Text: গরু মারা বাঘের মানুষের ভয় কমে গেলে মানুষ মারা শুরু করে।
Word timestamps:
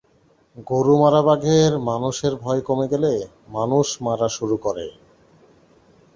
গরু 0.67 0.93
মারা 1.01 1.21
বাঘের 1.27 1.71
মানুষের 1.89 2.33
ভয় 2.35 2.61
কমে 2.67 2.85
গেলে 2.93 3.13
মানুষ 3.49 3.87
মারা 4.05 4.27
শুরু 4.37 4.55
করে। 4.65 4.85